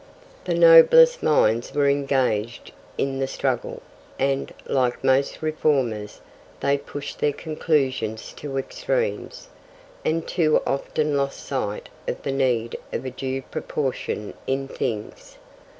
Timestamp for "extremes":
8.57-9.49